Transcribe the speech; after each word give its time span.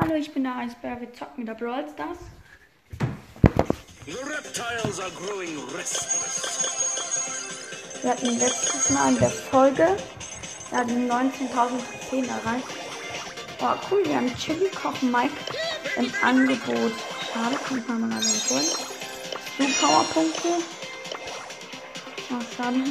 Hallo, 0.00 0.14
ich 0.14 0.32
bin 0.32 0.44
der 0.44 0.54
Eisbär. 0.54 1.00
Wir 1.00 1.12
zocken 1.12 1.42
wieder 1.42 1.56
Brawl 1.56 1.84
Stars. 1.92 2.18
Wir 8.02 8.10
hatten 8.10 8.38
letztes 8.38 8.90
Mal 8.90 9.08
in 9.08 9.18
der 9.18 9.28
Folge, 9.28 9.96
wir 10.70 10.78
hatten 10.78 11.10
19.000 11.10 11.50
Trophäen 11.50 12.28
erreicht. 12.28 12.68
Oh, 13.60 13.74
cool, 13.90 14.04
wir 14.06 14.16
haben 14.16 14.32
Chili 14.36 14.70
Koch 14.70 15.02
Mike 15.02 15.34
im 15.96 16.12
Angebot. 16.22 16.92
Schade, 17.32 17.56
kann 17.66 17.78
ich 17.78 17.88
mal 17.88 17.98
holen. 17.98 18.66
Du 19.58 19.64
Powerpunkte. 19.80 20.48
Oh, 22.30 22.56
schade. 22.56 22.84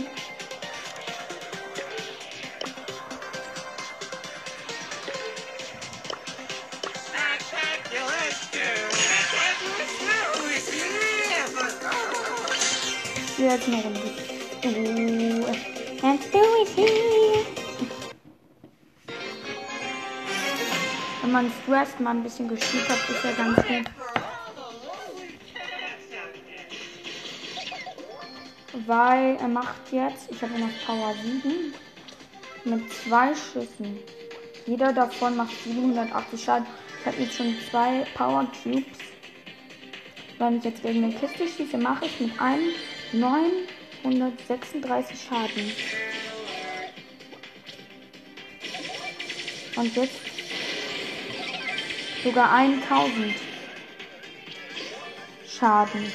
Jetzt 13.48 13.70
eine 13.70 13.82
Runde. 13.82 14.02
Uh, 14.66 15.46
let's 16.04 16.30
do 16.32 16.40
it 16.62 16.68
here. 16.76 17.46
Wenn 21.22 21.32
man 21.32 21.50
stresst, 21.64 21.98
mal 22.02 22.10
ein 22.10 22.24
bisschen 22.24 22.50
gespielt 22.50 22.90
hat, 22.90 22.98
ist 23.10 23.24
ja 23.24 23.32
ganz 23.32 23.56
gut. 23.56 23.90
Weil 28.86 29.38
er 29.38 29.48
macht 29.48 29.94
jetzt, 29.94 30.30
ich 30.30 30.42
habe 30.42 30.60
noch 30.60 30.68
Power 30.86 31.14
7, 31.24 31.74
mit 32.66 32.92
zwei 32.92 33.34
Schüssen. 33.34 33.98
Jeder 34.66 34.92
davon 34.92 35.38
macht 35.38 35.56
780 35.64 36.44
Schaden. 36.44 36.68
Ich 37.00 37.06
habe 37.06 37.24
jetzt 37.24 37.38
schon 37.38 37.56
zwei 37.72 38.06
Power 38.14 38.46
Cubes. 38.62 38.84
Wenn 40.38 40.58
ich 40.58 40.66
jetzt 40.66 40.84
gegen 40.84 41.06
eine 41.06 41.14
Kiste 41.14 41.48
schieße, 41.48 41.78
mache 41.78 42.08
ich 42.08 42.20
mit 42.20 42.38
einem 42.42 42.74
936 43.14 45.22
Schaden. 45.22 45.72
Und 49.76 49.96
jetzt 49.96 50.20
sogar 52.24 52.52
1000 52.52 53.36
Schaden. 55.48 56.12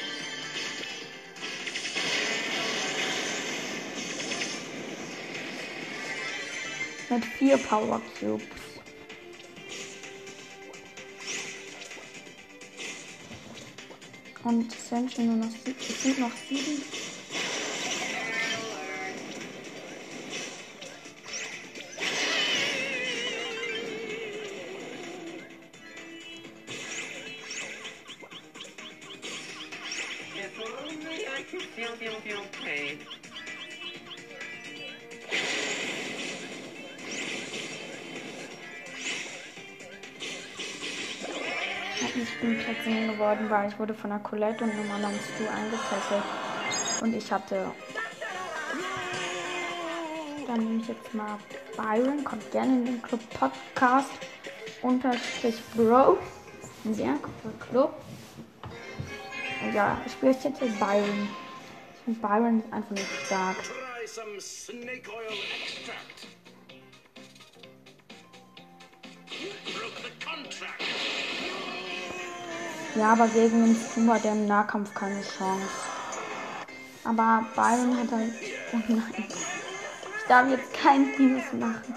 Mit 7.09 7.25
vier 7.25 7.59
Power 7.59 8.01
Cubes. 8.19 8.62
Und 14.43 14.75
es 14.75 14.89
sind 14.89 15.13
schon 15.13 15.27
nur 15.27 15.37
noch 15.37 15.51
sieben. 15.51 15.81
Es 15.89 16.03
sind 16.03 16.19
noch 16.19 16.37
sieben. 16.37 17.02
10 43.33 43.39
geworden, 43.39 43.51
weil 43.51 43.69
ich 43.69 43.79
wurde 43.79 43.95
von 43.95 44.11
der 44.11 44.19
Colette 44.21 44.65
und 44.65 44.71
einem 44.71 44.91
anderen 44.91 45.15
Stu 45.15 45.45
eingetestet. 45.49 46.23
Und 47.01 47.15
ich 47.15 47.33
hatte. 47.33 47.73
Dann 50.47 50.59
nehme 50.59 50.81
ich 50.81 50.89
jetzt 50.89 51.15
mal 51.15 51.39
Byron. 51.77 52.25
Kommt 52.25 52.51
gerne 52.51 52.73
in 52.73 52.85
den 52.85 53.03
Club 53.03 53.21
Podcast. 53.31 54.11
Unterstrich 54.83 55.61
Bro. 55.75 56.19
Ein 56.85 56.95
sehr 56.95 57.15
cooler 57.15 57.55
Club. 57.71 57.95
Ja, 59.73 60.01
ich 60.05 60.13
spiele 60.13 60.33
jetzt 60.33 60.61
Byron. 60.61 61.29
Ich 61.95 62.01
finde 62.05 62.21
Byron 62.21 62.59
ist 62.61 62.73
einfach 62.73 62.91
nicht 62.91 63.27
stark. 63.27 63.57
Try 63.63 64.07
some 64.07 64.41
snake 64.41 65.09
oil 65.09 65.37
extract. 65.63 66.22
Ja, 72.95 73.13
aber 73.13 73.27
gegen 73.29 73.65
den 73.65 73.77
Stu 73.77 74.07
hat 74.13 74.25
er 74.25 74.33
im 74.33 74.47
Nahkampf 74.47 74.95
keine 74.95 75.23
Chance. 75.23 75.67
Aber 77.05 77.45
Byron 77.55 77.99
hat 77.99 78.13
halt. 78.13 78.33
Oh 78.73 78.81
nein. 78.89 79.25
Ich 80.19 80.29
darf 80.29 80.49
jetzt 80.51 80.75
kein 80.75 81.11
Minus 81.17 81.53
machen. 81.55 81.97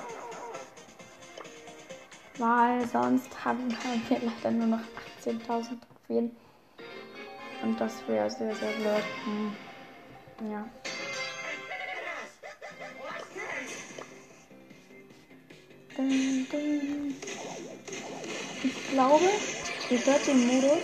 Weil 2.38 2.88
sonst 2.88 3.46
haben 3.46 3.70
wir 4.08 4.20
leider 4.20 4.52
nur 4.52 4.68
noch 4.68 4.82
18.000 5.26 5.68
Trophäen. 6.08 6.36
Und 7.62 7.80
das 7.80 7.94
wäre 8.08 8.30
sehr, 8.30 8.56
sehr 8.56 8.72
blöd. 8.72 9.04
Hm. 9.26 10.52
Ja. 10.52 10.66
Ich 18.64 18.88
glaube, 18.92 19.30
ihr 19.90 20.06
hört 20.06 20.28
den 20.28 20.48
Modus, 20.48 20.84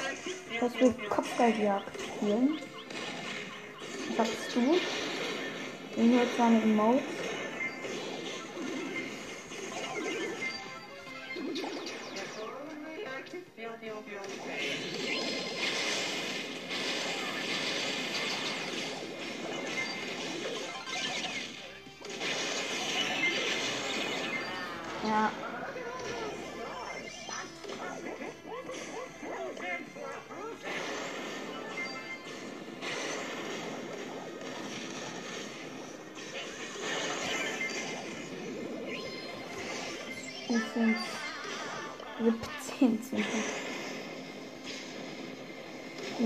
dass 0.59 0.73
wir 0.79 0.93
Kopfgeldjagd 1.09 1.91
spielen. 2.17 2.59
Ich 4.09 4.19
hab's 4.19 4.49
zu. 4.49 4.59
Ich 5.95 6.11
höre 6.11 6.25
seine 6.37 6.61
Emotes. 6.61 7.10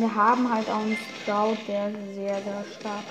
Wir 0.05 0.13
haben 0.13 0.53
halt 0.53 0.69
auch 0.69 0.83
einen 0.83 0.95
Scout, 1.23 1.57
der 1.67 1.89
sehr, 2.13 2.39
sehr 2.43 2.63
stark. 2.79 3.03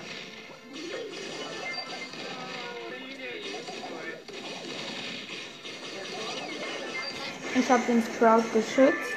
Ich 7.58 7.68
habe 7.68 7.82
den 7.88 8.00
Sprout 8.00 8.44
geschützt. 8.56 9.16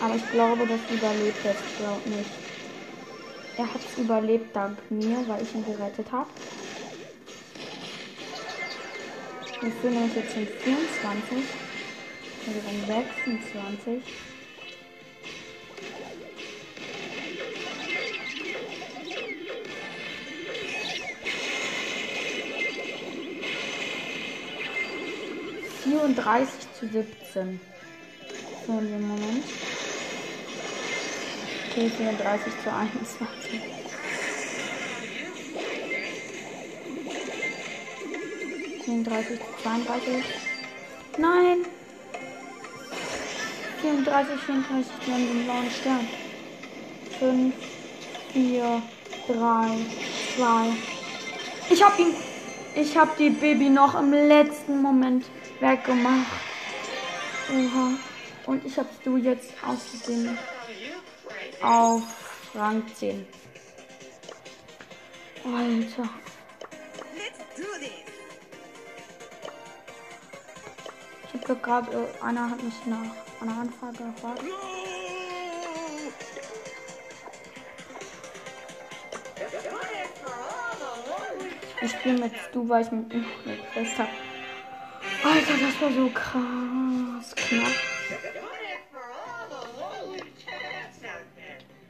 Aber 0.00 0.16
ich 0.16 0.28
glaube, 0.32 0.66
das 0.66 0.80
überlebt 0.90 1.44
der 1.44 1.54
Sprout 1.54 2.10
nicht. 2.10 2.30
Er 3.58 3.72
hat 3.72 3.80
es 3.80 4.04
überlebt 4.04 4.56
dank 4.56 4.76
mir, 4.90 5.18
weil 5.28 5.44
ich 5.44 5.54
ihn 5.54 5.64
gerettet 5.64 6.10
habe. 6.10 6.30
Wir 9.60 9.70
fühlen 9.70 10.02
uns 10.02 10.16
jetzt 10.16 10.36
in 10.36 10.48
24. 10.48 11.38
Also 12.44 12.60
in 12.68 12.86
26. 12.88 14.02
Vierunddreißig 25.88 26.66
zu 26.80 26.88
17. 26.88 27.60
So, 28.66 28.72
im 28.72 29.06
Moment. 29.06 29.44
Okay, 31.70 31.88
34 31.96 32.52
zu 32.64 32.74
21. 32.74 33.60
Vierunddreißig 38.84 39.38
zu 39.38 39.62
32. 39.62 40.24
Nein! 41.18 41.58
34, 43.82 44.40
34, 44.40 44.92
wir 45.06 45.14
haben 45.14 45.26
den 45.28 45.44
blauen 45.44 45.70
Stern. 45.70 46.08
5, 47.20 47.54
4, 48.32 48.82
3, 49.28 49.34
2. 50.36 50.44
Ich 51.70 51.82
hab 51.84 51.96
ihn. 52.00 52.12
Ich 52.74 52.96
hab 52.96 53.16
die 53.16 53.30
Baby 53.30 53.70
noch 53.70 53.98
im 53.98 54.12
letzten 54.12 54.82
Moment 54.82 55.24
weggemacht. 55.60 56.26
Oha. 57.50 57.90
Und 58.46 58.64
ich 58.64 58.78
habe 58.78 58.88
du 59.04 59.16
jetzt 59.16 59.52
außerdem 59.66 60.38
auf 61.62 62.02
Rang 62.54 62.82
10. 62.94 63.26
Alter. 65.44 66.08
Ich 71.32 71.50
habe 71.50 71.60
gerade, 71.60 71.92
äh, 71.92 72.24
einer 72.24 72.50
hat 72.50 72.62
mich 72.62 72.74
nach 72.86 72.98
einer 73.40 73.60
Anfrage 73.60 73.98
gefragt. 73.98 74.42
Ich 81.82 81.90
spiele 81.92 82.18
mit 82.18 82.32
du, 82.52 82.68
weil 82.68 82.84
ich 82.84 82.90
mit 82.90 83.12
ihm 83.12 83.26
eine 83.44 83.56
Quest 83.72 83.98
hab. 83.98 84.25
Alter, 85.26 85.54
das 85.60 85.82
war 85.82 85.90
so 85.92 86.08
krass 86.10 87.34
knapp. 87.34 87.66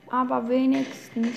Aber 0.08 0.48
wenigstens. 0.48 1.36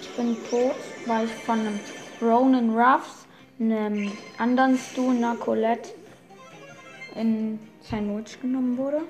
Ich 0.00 0.16
bin 0.16 0.36
tot, 0.50 0.74
weil 1.06 1.26
ich 1.26 1.32
von 1.32 1.60
einem 1.60 1.80
Ronan 2.20 2.76
Ruffs, 2.76 3.21
einem 3.70 4.12
anderen 4.38 4.76
Stu, 4.78 5.10
einer 5.10 5.36
in 7.14 7.58
Sandwich 7.82 8.40
genommen 8.40 8.76
wurde. 8.76 9.02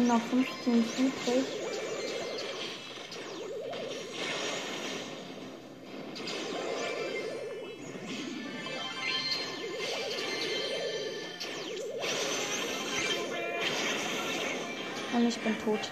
Sind 0.00 0.08
noch 0.08 0.20
15 0.22 0.84
übrig. 0.98 1.44
Und 15.12 15.28
ich 15.28 15.38
bin 15.38 15.58
tot. 15.58 15.90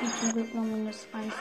Und 0.00 0.18
zum 0.20 0.32
Glück 0.32 0.54
nur 0.54 0.64
minus 0.64 1.06
1. 1.12 1.34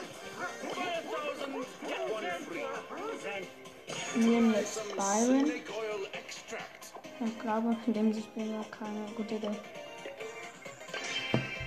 Nehmen 4.16 4.54
jetzt 4.54 4.96
Byron. 4.96 5.52
Glaube, 7.48 7.78
in 7.88 7.94
dem 7.94 8.14
Spiel 8.14 8.52
war 8.52 8.66
keine 8.66 9.06
gute 9.16 9.36
Idee. 9.36 9.52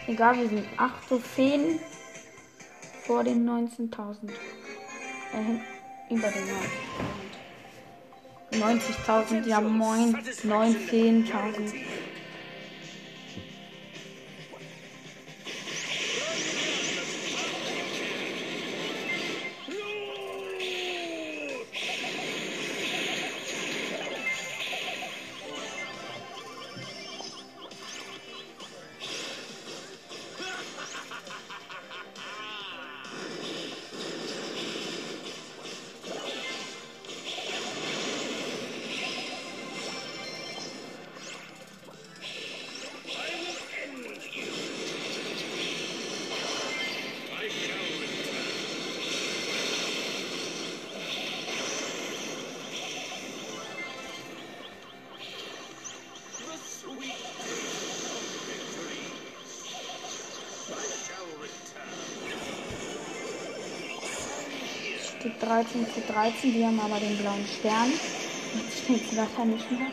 Egal, 0.06 0.36
wir 0.36 0.48
sind 0.48 0.66
8 0.76 1.08
Trophäen 1.08 1.80
vor 3.06 3.24
den 3.24 3.48
19.000. 3.48 4.28
Äh, 5.32 6.12
über 6.12 6.28
den 6.28 6.44
90.000. 8.52 8.80
90.000, 9.06 9.46
ja 9.46 9.60
moin, 9.62 10.14
19.000. 10.16 11.72
Steht 65.20 65.42
13 65.42 65.86
zu 65.92 66.00
13, 66.00 66.54
die 66.54 66.64
haben 66.64 66.80
aber 66.80 66.98
den 66.98 67.18
blauen 67.18 67.44
Stern. 67.44 67.92
Jetzt 68.54 68.84
steht 68.84 69.02
es 69.04 69.12
nachher 69.12 69.44
nicht 69.44 69.70
mehr. 69.70 69.88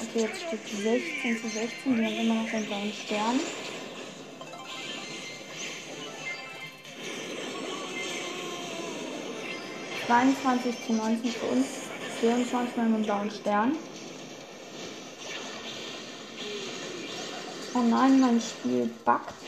Okay, 0.00 0.22
jetzt 0.22 0.40
steht 0.46 0.66
16 0.66 1.42
zu 1.42 1.48
16, 1.48 1.94
die 1.94 2.04
haben 2.06 2.14
immer 2.14 2.34
noch 2.42 2.50
den 2.50 2.64
blauen 2.64 2.92
Stern. 2.94 3.38
...22 10.08 10.86
zu 10.86 10.92
19 10.94 11.32
für 11.32 11.46
uns, 11.46 11.66
24 12.20 12.76
mit 12.76 12.94
dem 12.94 13.02
blauen 13.02 13.30
Stern. 13.30 13.76
Oh 17.74 17.80
nein, 17.80 18.20
mein 18.20 18.40
Spiel 18.40 18.88
buggt. 19.04 19.45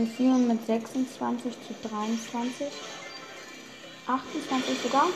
Wir 0.00 0.06
führen 0.06 0.48
mit 0.48 0.64
26 0.64 1.52
zu 1.52 1.88
23. 1.90 2.68
28 4.06 4.78
sogar. 4.82 5.08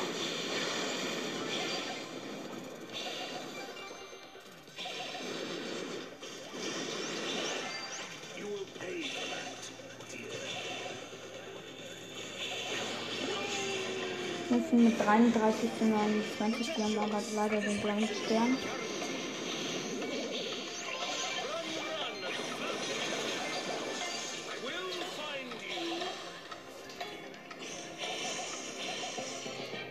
Wir 14.51 14.63
führen 14.65 14.85
mit 14.85 15.01
33 15.01 15.71
zu 15.79 15.85
29. 15.87 16.77
Wir 16.77 16.85
haben 16.85 16.99
aber 16.99 17.23
leider 17.35 17.61
den 17.63 17.81
blauen 17.81 18.07
Stern. 18.07 18.59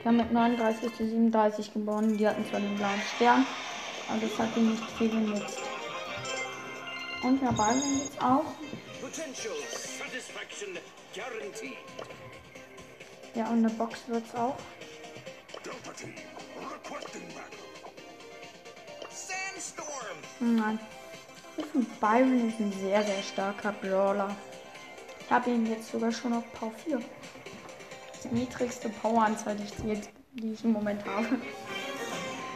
Wir 0.03 0.09
haben 0.09 0.17
mit 0.17 0.33
39 0.33 0.95
zu 0.97 1.07
37 1.07 1.73
gewonnen. 1.73 2.17
Die 2.17 2.27
hatten 2.27 2.45
zwar 2.49 2.59
den 2.59 2.75
blauen 2.75 3.01
Stern, 3.15 3.45
aber 4.09 4.19
das 4.19 4.37
hat 4.37 4.57
ihnen 4.57 4.71
nicht 4.71 4.83
viel 4.97 5.09
genützt. 5.09 5.59
Und 7.23 7.41
wir 7.41 7.51
beiden 7.53 7.99
jetzt 7.99 8.21
auch. 8.21 8.43
Ja, 13.33 13.47
und 13.47 13.59
eine 13.59 13.69
Box 13.69 14.01
wird's 14.07 14.35
auch. 14.35 14.57
Nein. 20.41 20.79
Ich 21.55 21.65
finde 21.65 21.87
Byron 22.01 22.49
ist 22.49 22.59
ein 22.59 22.73
sehr, 22.73 23.03
sehr 23.03 23.23
starker 23.23 23.71
Brawler. 23.71 24.35
Ich 25.21 25.31
habe 25.31 25.49
ihn 25.49 25.65
jetzt 25.65 25.89
sogar 25.93 26.11
schon 26.11 26.33
auf 26.33 26.43
Power 26.59 26.73
4. 26.83 26.99
Niedrigste 28.31 28.89
Poweranzahl, 28.89 29.55
die 29.55 29.63
ich, 29.63 29.85
jetzt, 29.85 30.09
die 30.33 30.53
ich 30.53 30.63
im 30.63 30.71
Moment 30.71 31.05
habe. 31.05 31.27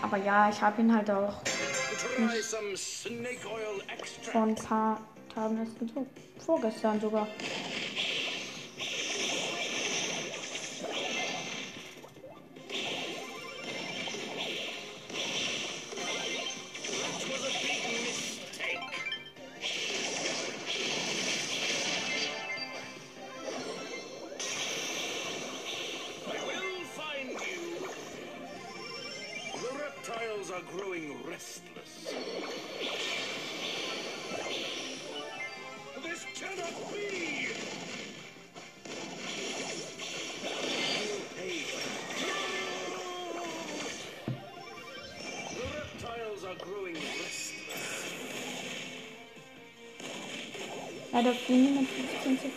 Aber 0.01 0.17
ja, 0.17 0.49
ich 0.49 0.61
habe 0.61 0.81
ihn 0.81 0.95
halt 0.95 1.09
auch 1.09 1.41
vor 4.31 4.43
ein 4.43 4.55
paar 4.55 4.99
haben. 5.37 5.57
Erst 5.57 5.81
mit 5.81 5.91
vorgestern 6.43 6.99
sogar. 6.99 7.27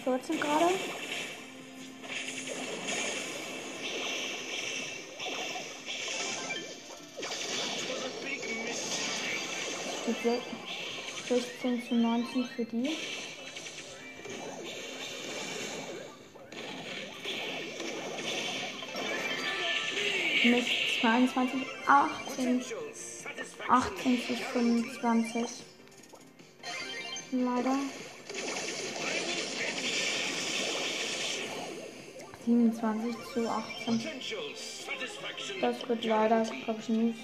14 0.05 0.41
gerade. 0.41 0.69
se- 10.23 10.43
16 11.29 11.83
zu 11.89 11.95
19 11.95 12.45
für 12.45 12.65
die. 12.65 12.97
Mist 20.45 20.69
22, 21.01 21.67
18, 21.87 22.25
Potential 22.27 22.79
satisfaction. 22.95 23.69
18 23.69 24.23
zu 24.27 24.35
25. 24.53 25.51
Leider. 27.33 27.77
27 32.51 33.15
zu 33.33 33.49
18. 33.49 33.85
Potential 33.87 34.43
satisfaction. 34.57 35.61
Das 35.61 35.89
wird 35.89 36.05
leider, 36.05 36.43
glaube 36.65 36.81
ich, 36.81 36.89
nicht. 36.89 37.19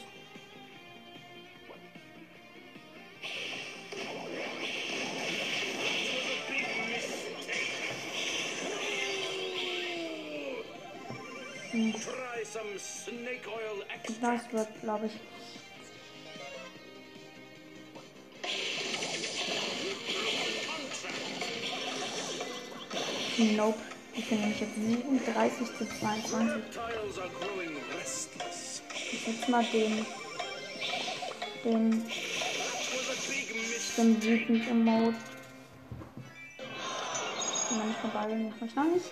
Extract. 14.05 14.23
Das 14.23 14.53
wird, 14.53 14.81
glaube 14.81 15.07
ich. 15.07 15.13
Nope. 23.57 23.96
Die 24.17 24.23
sind 24.23 24.41
nämlich 24.41 24.61
jetzt 24.61 24.75
37 24.75 25.67
zu 25.77 25.87
22. 26.01 26.33
Reptiles 26.33 27.19
are 27.19 27.29
growing 27.39 27.77
restless. 27.95 28.83
Ich 29.13 29.27
jetzt 29.27 29.49
mal 29.49 29.63
den. 29.65 30.07
Den. 31.63 32.07
Den 33.97 34.23
wütend 34.23 34.69
Emote. 34.69 35.17
Und 37.71 37.83
wenn 37.83 37.91
ich 37.91 37.97
vorbei 37.97 38.27
bin, 38.27 38.49
mache 38.49 38.65
ich 38.65 38.75
noch 38.75 38.85
nicht. 38.85 39.07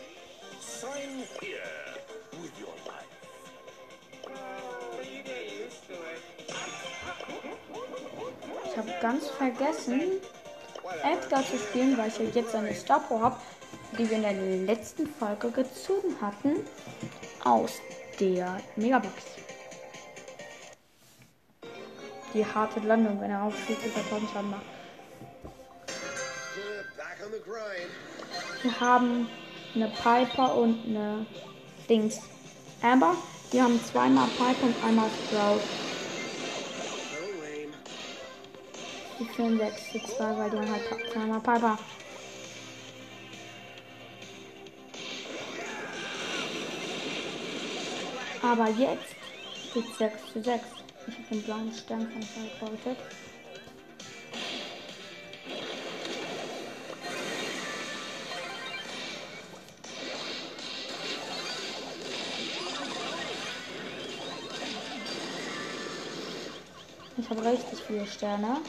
Ich 8.67 8.77
habe 8.77 8.95
ganz 9.01 9.29
vergessen, 9.29 10.01
Edgar 11.03 11.45
zu 11.45 11.59
spielen, 11.59 11.97
weil 11.99 12.09
ich 12.09 12.19
ja 12.19 12.25
jetzt 12.35 12.55
eine 12.55 12.75
Star 12.75 13.01
Pro 13.01 13.21
habe, 13.21 13.37
die 13.99 14.09
wir 14.11 14.17
in 14.17 14.23
der 14.23 14.33
letzten 14.33 15.07
Folge 15.07 15.51
gezogen 15.51 16.15
hatten. 16.21 16.67
Aus 17.45 17.81
der 18.19 18.61
Megabox. 18.77 19.15
Die 22.33 22.45
harte 22.45 22.81
Landung, 22.81 23.21
wenn 23.21 23.31
er 23.31 23.43
aufsteht, 23.43 23.79
über 23.85 24.01
1000 24.01 24.31
Schaden 24.31 24.51
macht. 24.51 24.63
Wir 28.63 28.81
haben 28.81 29.29
eine 29.75 29.89
Piper 29.89 30.55
und 30.57 30.85
eine 30.87 31.27
Dings. 31.89 32.21
Amber, 32.83 33.15
die 33.53 33.63
haben 33.63 33.81
zweimal 33.85 34.27
Piper 34.29 34.67
und 34.67 34.85
einmal 34.85 35.09
Sprout. 35.27 35.61
Die 39.21 39.25
führen 39.27 39.59
6 39.59 39.93
zu 39.93 39.99
2, 40.17 40.39
weil 40.39 40.51
die 40.51 40.57
haben 40.57 40.73
halt 40.73 41.13
zweimal 41.13 41.41
Piper. 41.41 41.79
Aber 48.57 48.69
jetzt 48.69 49.17
steht 49.69 49.97
6 49.99 50.33
zu 50.33 50.41
6. 50.41 50.65
Ich 51.09 51.15
habe 51.15 51.25
den 51.29 51.43
blauen 51.43 51.73
Stern 51.75 52.09
von 52.09 52.23
vorgestellt. 52.61 52.99
Ich 67.17 67.29
habe 67.29 67.45
richtig 67.45 67.81
viele 67.89 68.07
Sterne. 68.07 68.61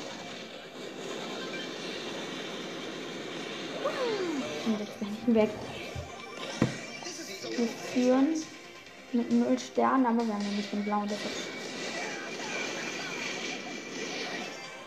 Und 4.65 4.79
jetzt 4.79 4.99
bin 4.99 5.09
ich 5.13 5.35
weg. 5.35 5.49
Wir 7.55 7.67
führen 7.67 8.54
mit 9.13 9.31
0 9.31 9.59
Sternen, 9.59 10.05
aber 10.05 10.25
wir 10.25 10.33
haben 10.33 10.55
nicht 10.55 10.71
den 10.71 10.83
blauen. 10.83 11.09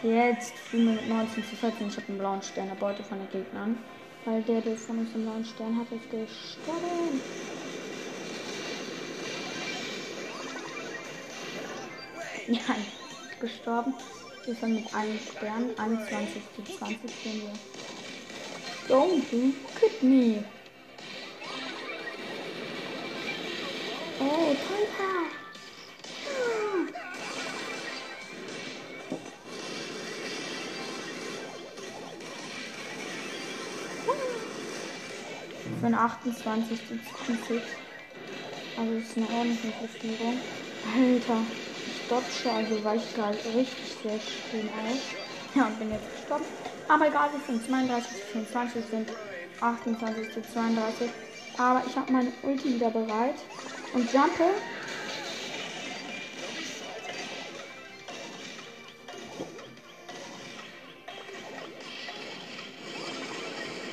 Jetzt 0.03 0.55
führen 0.71 0.87
wir 0.87 0.93
mit 0.93 1.09
19 1.09 1.45
zu 1.45 1.57
14. 1.57 1.89
Ich 1.89 1.97
habe 1.97 2.07
den 2.07 2.19
blauen 2.19 2.43
Stern, 2.43 2.69
der 2.69 2.77
Beute 2.77 3.03
von 3.03 3.19
den 3.19 3.31
Gegnern. 3.31 3.79
Weil 4.25 4.43
der, 4.43 4.61
der 4.61 4.77
von 4.77 4.99
uns 4.99 5.13
den 5.13 5.23
blauen 5.23 5.45
Stern 5.45 5.77
hat, 5.77 5.87
ist 5.91 6.11
gestorben. 6.11 7.21
Ist 12.47 13.41
gestorben. 13.41 13.95
Wir 14.45 14.55
sind 14.55 14.75
mit 14.77 14.95
einem 14.95 15.19
Stern 15.19 15.71
21 15.77 16.43
zu 16.57 16.63
20 16.79 17.11
führen 17.11 17.43
wir. 17.43 18.95
Don't 18.95 19.23
look 19.33 19.83
at 19.83 20.03
Oh, 24.21 24.25
Piper. 24.25 25.29
Eine 35.85 36.01
28 36.01 36.79
zu 36.89 36.99
20. 37.27 37.63
Also 38.77 38.93
ist 38.95 39.17
eine 39.17 39.29
ordentliche 39.39 39.73
Platzierung. 39.79 40.41
Alter, 40.97 41.41
ich 41.87 42.09
dodge, 42.09 42.57
also 42.57 42.85
weicht 42.85 43.15
gerade 43.15 43.39
richtig 43.55 43.97
sehr 44.03 44.19
schön 44.19 44.69
aus. 44.69 44.99
Ja, 45.55 45.67
und 45.67 45.79
bin 45.79 45.93
jetzt 45.93 46.13
gestorben. 46.17 46.45
Aber 46.89 47.07
egal, 47.07 47.31
wir 47.33 47.41
sind 47.47 47.65
32 47.65 48.11
zu 48.11 48.27
24, 48.33 48.85
sind 48.91 49.13
28 49.61 50.35
zu 50.35 50.43
32. 50.53 51.09
Aber 51.57 51.83
ich 51.87 51.97
habe 51.97 52.13
meine 52.13 52.33
Ulti 52.43 52.75
wieder 52.75 52.91
bereit 52.91 53.37
und 53.95 54.13
jumpe. 54.13 54.45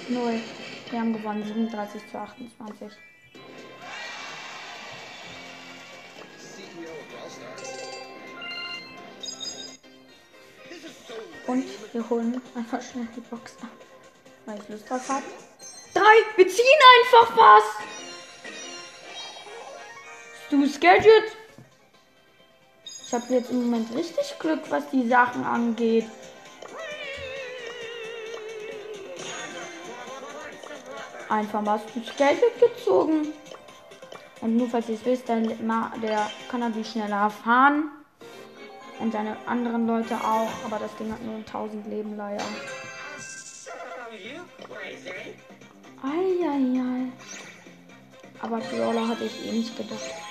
Null. 0.10 0.40
Wir 0.92 1.00
haben 1.00 1.14
gewonnen, 1.14 1.44
37 1.44 2.02
zu 2.12 2.18
28. 2.18 2.92
CEO 6.38 6.92
of 6.92 7.10
Brawl 7.10 7.30
Stars. 7.30 7.62
This 10.70 10.84
is 10.84 11.08
so 11.08 11.52
Und 11.52 11.66
wir 11.94 12.10
holen 12.10 12.42
einfach 12.56 12.82
schnell 12.82 13.08
die 13.16 13.22
Box 13.22 13.56
ab. 13.62 13.70
Weil 14.46 14.60
ich 14.60 14.70
Lust 14.70 14.90
drauf 14.90 15.10
habe. 15.10 15.26
Drei! 15.94 16.04
Wir 16.36 16.48
ziehen 16.48 16.80
einfach 17.02 17.36
was! 17.36 17.95
Du 20.56 20.62
Gadget! 20.80 21.36
Ich 22.86 23.14
habe 23.14 23.34
jetzt 23.34 23.52
im 23.52 23.64
Moment 23.64 23.94
richtig 23.94 24.40
Glück, 24.40 24.62
was 24.70 24.90
die 24.90 25.06
Sachen 25.06 25.44
angeht. 25.44 26.06
einfach 31.28 31.62
mal 31.62 31.82
das 31.94 32.16
Geld 32.16 32.40
gezogen. 32.60 33.34
Und 34.40 34.56
nur 34.56 34.70
falls 34.70 34.88
ihr 34.88 34.96
es 34.96 35.06
wisst, 35.06 35.28
dann 35.28 35.44
der 36.02 36.32
kann 36.50 36.62
natürlich 36.62 36.90
schneller 36.90 37.30
fahren. 37.30 37.92
Und 39.00 39.12
seine 39.12 39.36
anderen 39.48 39.88
Leute 39.88 40.16
auch. 40.16 40.50
Aber 40.64 40.80
das 40.80 40.96
Ding 40.96 41.12
hat 41.12 41.22
nur 41.22 41.36
1000 41.36 41.86
Leben 41.88 42.16
leider. 42.16 42.46
Eieiei. 46.02 47.12
Aber 48.42 48.60
Brawler 48.60 49.08
hatte 49.10 49.26
ich 49.26 49.46
eh 49.46 49.52
nicht 49.52 49.76
gedacht. 49.76 50.25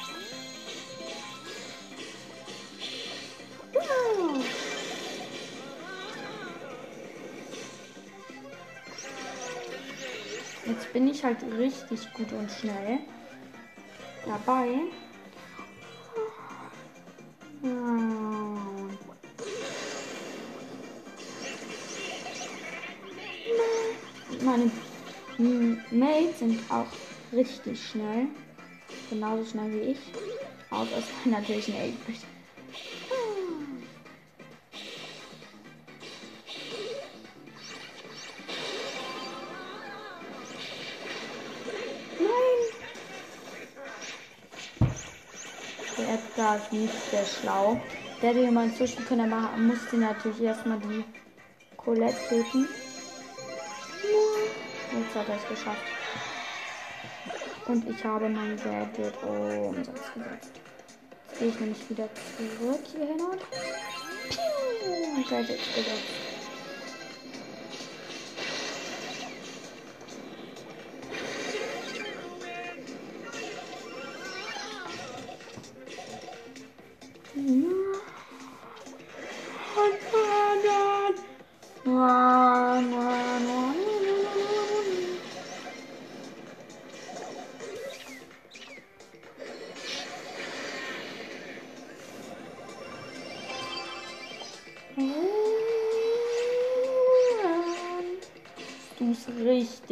Jetzt 10.67 10.93
bin 10.95 11.09
ich 11.09 11.23
halt 11.23 11.39
richtig 11.59 12.11
gut 12.15 12.33
und 12.33 12.51
schnell 12.51 13.01
dabei. 14.25 14.69
Ja. 17.63 17.71
Meine 24.43 24.71
hm, 25.37 25.81
Mates 25.91 26.39
sind 26.39 26.61
auch 26.71 26.87
richtig 27.33 27.87
schnell. 27.87 28.27
Genauso 29.11 29.45
schnell 29.45 29.73
wie 29.73 29.91
ich. 29.93 29.99
Außer 30.71 30.97
es 30.97 31.05
war 31.27 31.41
natürlich 31.41 31.69
ein 31.69 31.93
8-Bit. 31.93 32.34
Ist 46.57 46.73
nicht 46.73 47.11
sehr 47.11 47.25
schlau. 47.25 47.81
Der 48.23 48.31
hätte 48.31 48.41
jemand 48.41 48.77
zwischen 48.77 49.05
können, 49.07 49.33
aber 49.33 49.51
er 49.53 49.59
musste 49.59 49.97
natürlich 49.97 50.41
erstmal 50.41 50.79
die 50.79 51.05
Colette 51.77 52.17
töten. 52.29 52.69
Jetzt 54.93 55.17
hat 55.17 55.29
er 55.29 55.37
es 55.37 55.49
geschafft. 55.49 55.83
Und 57.67 57.91
ich 57.91 58.05
habe 58.05 58.29
mein 58.29 58.57
Gadget 58.57 59.15
umsonst 59.23 60.15
gesetzt. 60.15 60.61
Jetzt 61.31 61.39
gehe 61.39 61.49
ich 61.49 61.61
nämlich 61.61 61.91
wieder 61.91 62.09
zurück 62.37 62.81
hierhin 62.93 63.21
und. 63.21 63.41
Piu! 64.31 65.25
Gadget 65.29 65.59
gesetzt. 65.75 66.24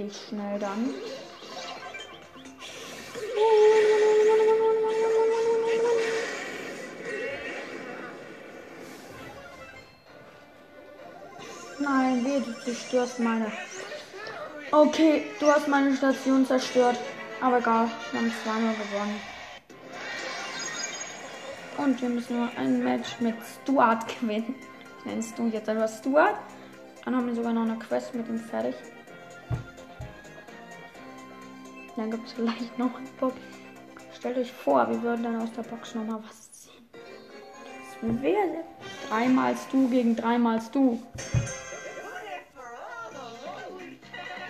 Richtig 0.03 0.29
schnell 0.29 0.59
dann. 0.59 0.95
Nein, 11.79 12.25
weh, 12.25 12.41
du 12.41 12.65
zerstörst 12.65 13.19
meine. 13.19 13.51
Okay, 14.71 15.27
du 15.41 15.47
hast 15.47 15.69
meine 15.69 15.95
Station 15.97 16.47
zerstört. 16.47 16.99
Aber 17.41 17.59
egal, 17.59 17.91
wir 18.12 18.21
haben 18.21 18.33
zweimal 18.45 18.75
gewonnen. 18.75 19.21
Und 21.79 22.01
wir 22.01 22.09
müssen 22.09 22.38
nur 22.38 22.49
ein 22.57 22.85
Match 22.85 23.19
mit 23.19 23.35
Stuart 23.62 24.07
gewinnen. 24.21 24.55
Nenne 25.05 25.25
du 25.37 25.49
jetzt 25.49 25.69
einfach 25.69 25.88
Stuart. 25.88 26.37
Dann 27.05 27.17
haben 27.17 27.27
wir 27.27 27.35
sogar 27.35 27.53
noch 27.53 27.62
eine 27.62 27.77
Quest 27.79 28.15
mit 28.15 28.29
ihm 28.29 28.38
fertig. 28.38 28.77
Dann 32.03 32.11
gibt 32.11 32.27
es 32.27 32.33
vielleicht 32.33 32.77
noch 32.81 32.97
eine 32.97 33.07
Box. 33.21 33.37
Stellt 34.19 34.37
euch 34.37 34.51
vor, 34.51 34.88
wir 34.91 35.01
würden 35.03 35.23
dann 35.23 35.41
aus 35.41 35.53
der 35.53 35.62
Box 35.62 35.95
nochmal 35.95 36.19
was 36.29 36.51
ziehen. 36.51 36.88
Das 36.93 38.23
wäre 38.23 38.65
dreimal 39.09 39.55
du 39.71 39.88
gegen 39.88 40.17
dreimal 40.17 40.61
du. 40.73 41.01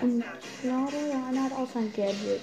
Und 0.01 0.25
ich 0.41 0.63
glaube, 0.63 0.93
der 0.93 1.27
eine 1.29 1.45
hat 1.45 1.53
auch 1.53 1.69
sein 1.69 1.93
Gadget. 1.95 2.41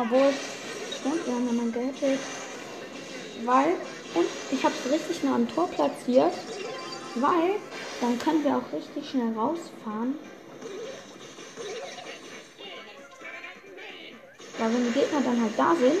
Obwohl, 0.00 0.32
stimmt, 1.00 1.26
wir 1.26 1.34
haben 1.34 1.46
ja 1.46 1.52
mein 1.52 1.72
Gadget. 1.72 2.20
Weil, 3.44 3.74
und 4.14 4.26
ich 4.52 4.64
habe 4.64 4.74
es 4.74 4.92
richtig 4.92 5.24
nah 5.24 5.34
am 5.34 5.48
Tor 5.48 5.66
platziert. 5.66 6.32
Weil, 7.16 7.56
dann 8.00 8.16
können 8.20 8.44
wir 8.44 8.56
auch 8.56 8.72
richtig 8.72 9.10
schnell 9.10 9.32
rausfahren. 9.36 10.14
Weil 14.56 14.72
wenn 14.72 14.84
die 14.84 15.00
Gegner 15.00 15.20
dann 15.20 15.42
halt 15.42 15.58
da 15.58 15.74
sind, 15.74 15.98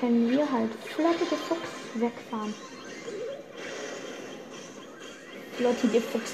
können 0.00 0.30
wir 0.30 0.50
halt 0.50 0.70
flottige 0.88 1.36
Fuchs 1.36 1.70
wegfahren. 1.94 2.54
Flottige 5.56 6.00
Fuchs. 6.00 6.32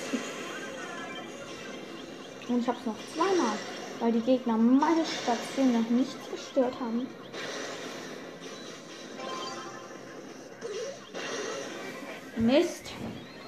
Und 2.49 2.61
ich 2.61 2.68
habe 2.68 2.79
es 2.79 2.87
noch 2.87 2.97
zweimal, 3.14 3.57
weil 4.03 4.11
die 4.11 4.21
Gegner 4.21 4.57
meine 4.57 5.05
Station 5.05 5.73
noch 5.75 5.88
nicht 5.88 6.17
zerstört 6.29 6.75
haben. 6.81 7.07
Mist. 12.37 12.91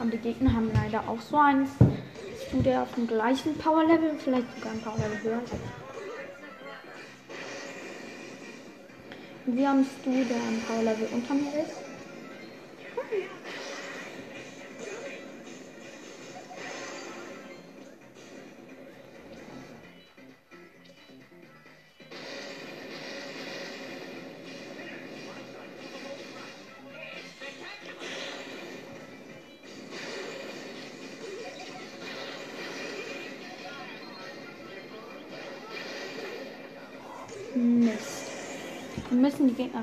Und 0.00 0.12
die 0.12 0.18
Gegner 0.18 0.52
haben 0.52 0.70
leider 0.72 1.08
auch 1.08 1.20
so 1.20 1.36
eins. 1.36 1.70
Du 2.52 2.62
der 2.62 2.82
auf 2.82 2.94
dem 2.94 3.08
gleichen 3.08 3.58
Power 3.58 3.82
Level, 3.82 4.14
vielleicht 4.16 4.46
sogar 4.54 4.72
ein 4.72 4.80
Power 4.80 4.96
Level 4.96 5.22
höher. 5.22 5.42
Wir 9.46 9.68
haben 9.68 9.84
Stu, 9.84 10.10
der 10.10 10.36
ein 10.36 10.62
Power 10.68 10.82
Level 10.84 11.08
unter 11.12 11.34
mir 11.34 11.64
ist. 11.64 11.83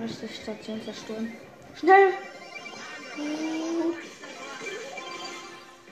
Müssen 0.01 0.21
die 0.21 0.27
gegnerische 0.27 0.41
Station 0.41 0.81
zerstören. 0.83 1.31
Schnell! 1.75 2.13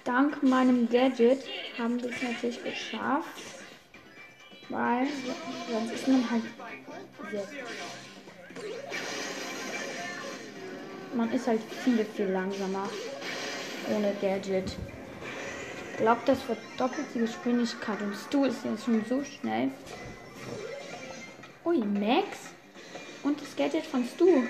Dank 0.03 0.41
meinem 0.41 0.89
Gadget 0.89 1.43
haben 1.77 2.01
wir 2.01 2.09
es 2.09 2.21
natürlich 2.21 2.63
geschafft. 2.63 3.29
Weil 4.69 5.07
sonst 5.71 5.91
ist 5.93 6.07
man 6.07 6.29
halt 6.29 6.43
sehr. 7.31 7.43
Man 11.13 11.31
ist 11.31 11.47
halt 11.47 11.61
viel, 11.83 12.05
viel 12.05 12.27
langsamer 12.27 12.87
ohne 13.95 14.13
Gadget. 14.21 14.75
glaube, 15.97 16.21
das 16.25 16.39
verdoppelt 16.43 17.07
die 17.15 17.19
Geschwindigkeit. 17.19 18.01
Und 18.01 18.15
Stu 18.15 18.45
ist 18.45 18.63
jetzt 18.63 18.85
schon 18.85 19.03
so 19.05 19.23
schnell. 19.23 19.71
Ui, 21.65 21.79
Max. 21.79 22.53
Und 23.23 23.41
das 23.41 23.55
Gadget 23.55 23.85
von 23.85 24.05
Stu. 24.05 24.43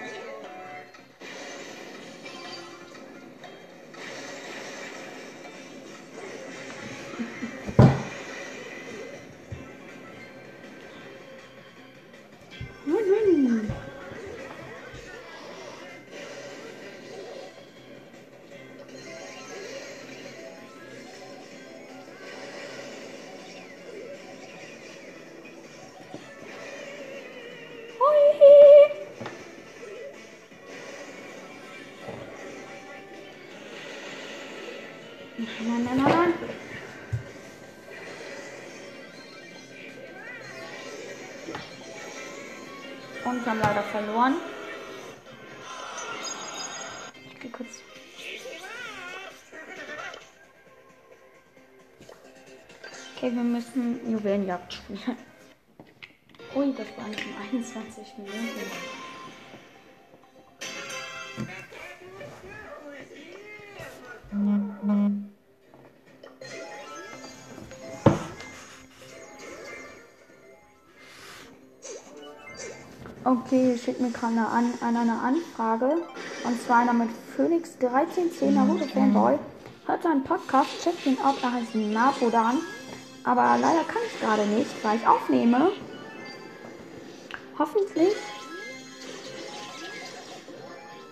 Verloren. 43.91 44.35
Ich 47.33 47.39
geh 47.39 47.49
kurz. 47.49 47.69
Okay, 53.15 53.35
wir 53.35 53.43
müssen 53.43 54.11
Juwelenjagd 54.11 54.73
spielen. 54.73 55.17
Ui, 56.55 56.73
das 56.73 56.87
waren 56.97 57.13
schon 57.17 57.59
21 57.59 58.17
Minuten. 58.17 59.08
Okay, 73.51 73.75
schickt 73.83 73.99
mir 73.99 74.11
gerade 74.11 74.37
an, 74.37 74.75
eine 74.79 75.19
Anfrage. 75.19 76.03
Und 76.43 76.61
zwar 76.61 76.81
einer 76.81 76.93
mit 76.93 77.09
Phoenix 77.35 77.71
1310 77.81 78.53
Naruto 78.53 78.85
Fanboy. 78.85 79.39
Hört 79.87 80.03
seinen 80.03 80.23
Podcast, 80.23 80.69
checkt 80.83 81.03
ihn 81.07 81.17
ab, 81.17 81.33
er 81.41 81.53
heißt 81.53 81.73
Napodan. 81.73 82.59
Aber 83.23 83.57
leider 83.59 83.83
kann 83.85 84.03
ich 84.05 84.19
gerade 84.21 84.45
nicht, 84.45 84.69
weil 84.83 84.97
ich 84.97 85.07
aufnehme. 85.07 85.71
Hoffentlich 87.57 88.13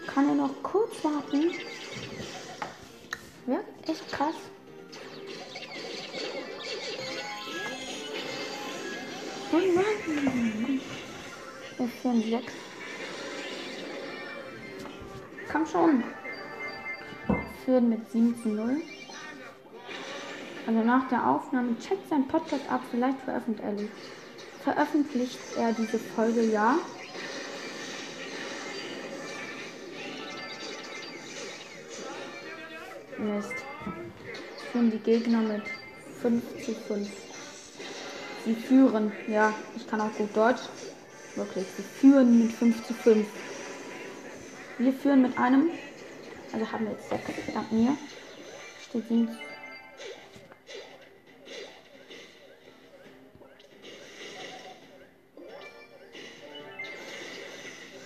kann 0.06 0.30
er 0.30 0.36
noch 0.36 0.62
kurz 0.62 1.04
warten. 1.04 1.50
Ja, 3.48 3.62
echt 3.88 4.12
krass. 4.12 4.36
Oh 9.52 9.74
Mann. 9.74 10.77
Wir 11.78 11.88
führen 11.88 12.24
6. 12.24 12.54
Komm 15.52 15.66
schon. 15.68 16.04
Führen 17.64 17.90
mit 17.90 18.12
7 18.12 18.42
zu 18.42 18.50
0. 18.50 18.82
Also 20.66 20.80
nach 20.84 21.08
der 21.10 21.28
Aufnahme 21.28 21.78
checkt 21.80 22.10
sein 22.10 22.28
Podcast 22.28 22.70
ab, 22.70 22.82
vielleicht 22.92 23.20
veröffentlicht 23.20 23.64
er, 23.64 24.74
veröffentlicht 24.74 25.40
er 25.56 25.72
diese 25.74 26.00
Folge 26.00 26.42
ja. 26.42 26.76
Mist. 33.20 33.54
Führen 34.72 34.92
die 34.92 35.00
Gegner 35.00 35.42
mit 35.42 35.64
5 36.22 36.66
zu 36.66 36.74
5. 36.74 37.08
Sie 38.46 38.56
führen, 38.56 39.12
ja, 39.28 39.54
ich 39.76 39.88
kann 39.88 40.02
auch 40.02 40.14
gut 40.14 40.36
Deutsch. 40.36 40.62
Wirklich, 41.38 41.68
sie 41.78 41.84
führen 41.84 42.40
mit 42.40 42.52
5 42.52 42.84
zu 42.84 42.96
5. 42.96 43.28
Wir 44.80 44.92
führen 44.92 45.22
mit 45.22 45.38
einem, 45.38 45.70
also 46.52 46.72
haben 46.72 46.86
wir 46.86 46.94
jetzt 46.94 47.10
6 47.10 47.54
dank 47.54 47.72
mir. 47.72 47.96
Steht 48.82 49.08
7 49.08 49.28
zu 49.28 49.38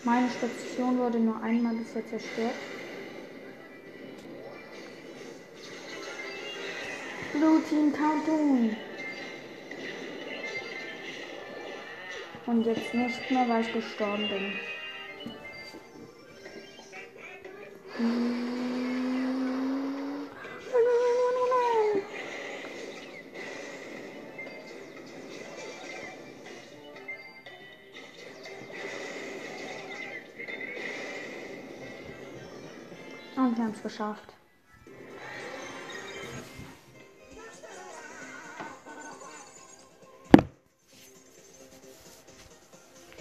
Meine 0.04 0.30
Station 0.30 0.98
wurde 0.98 1.20
nur 1.20 1.41
einmal 1.41 1.76
bisher 1.76 2.06
zerstört. 2.06 2.56
Blue 7.32 7.62
Team 7.70 7.94
Countdown. 7.94 8.76
Und 12.47 12.65
jetzt 12.65 12.93
nicht 12.93 13.32
mehr, 13.32 13.47
weil 13.47 13.62
ich 13.62 13.71
gestorben 13.71 14.27
bin. 14.27 14.54
Und 33.36 33.58
wir 33.58 33.63
haben 33.63 33.71
es 33.71 33.84
geschafft. 33.84 34.40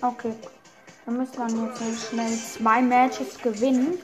Okay. 0.02 0.32
Wir 1.04 1.12
müssen 1.12 1.36
dann 1.36 1.66
jetzt 1.66 1.80
noch 1.80 2.08
schnell 2.08 2.32
zwei 2.38 2.80
Matches 2.80 3.38
gewinnen. 3.38 3.98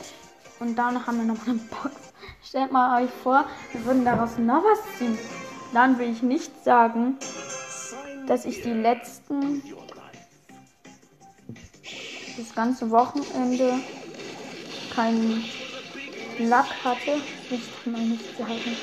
Und 0.60 0.76
dann 0.76 1.06
haben 1.06 1.18
wir 1.18 1.34
noch 1.34 1.46
eine 1.46 1.54
Box. 1.54 1.94
Stellt 2.48 2.70
mal 2.70 3.02
euch 3.02 3.10
vor, 3.22 3.46
wir 3.72 3.84
würden 3.84 4.04
daraus 4.04 4.36
noch 4.38 4.62
was 4.62 4.98
ziehen. 4.98 5.18
Dann 5.72 5.98
will 5.98 6.10
ich 6.10 6.22
nicht 6.22 6.64
sagen, 6.64 7.16
dass 8.26 8.44
ich 8.44 8.62
die 8.62 8.72
letzten 8.72 9.62
das 12.36 12.54
ganze 12.54 12.90
Wochenende 12.90 13.74
keinen 14.94 15.44
Lack 16.38 16.66
hatte. 16.84 17.20
Nicht 17.50 17.86
mal 17.86 18.00
nicht 18.02 18.36
sagen. 18.36 18.76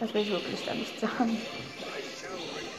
Das 0.00 0.14
will 0.14 0.22
ich 0.22 0.30
wirklich 0.30 0.64
da 0.64 0.74
nicht 0.74 1.00
sagen. 1.00 1.36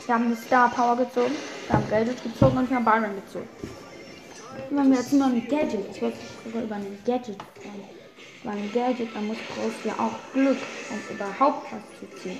Wir 0.08 0.16
haben 0.16 0.28
eine 0.28 0.38
Star 0.38 0.70
Power 0.70 0.96
gezogen, 0.96 1.36
wir 1.68 1.76
haben 1.76 1.90
Gadget 1.90 2.24
gezogen 2.24 2.58
und 2.58 2.70
wir 2.70 2.78
haben 2.78 2.86
Byron 2.86 3.14
gezogen. 3.14 3.50
Wir 4.70 4.84
jetzt 4.96 5.12
nur 5.12 5.26
ein 5.26 5.46
Gadget, 5.50 5.86
ich 5.92 6.02
wollte 6.02 6.18
sogar 6.46 6.64
über 6.64 6.76
ein 6.76 6.98
Gadget 7.06 7.36
freuen. 7.36 7.84
Weil 8.46 8.58
ein 8.58 8.72
Gadget, 8.72 9.14
da 9.14 9.20
muss 9.20 9.36
du 9.84 9.90
ja 9.90 9.96
auch 10.00 10.14
Glück, 10.32 10.58
um 10.90 11.14
überhaupt 11.14 11.68
was 11.74 12.00
zu 12.00 12.22
ziehen. 12.22 12.38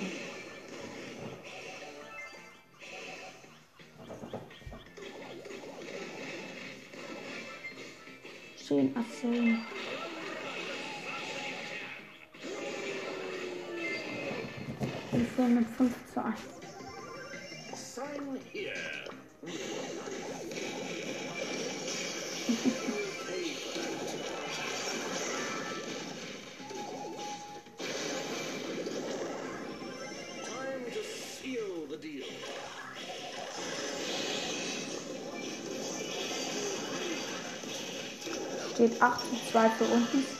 Schön 8.66 8.96
erzählen. 8.96 9.58
Wir 15.12 15.26
führen 15.26 15.54
mit 15.54 15.66
5 15.76 15.94
zu 16.14 16.24
1. 16.24 16.67
Time 18.28 18.36
to 30.92 31.02
seal 31.02 31.86
the 31.88 31.96
deal. 31.96 32.26
Steht 38.74 39.02
8 39.02 39.20
zu 39.20 39.36
2 39.50 39.70
für 39.70 39.84
unten. 39.84 40.37